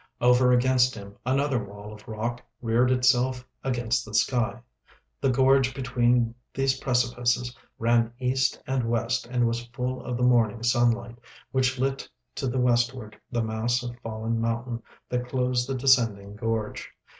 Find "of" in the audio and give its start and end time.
1.93-2.07, 10.03-10.17, 13.83-13.95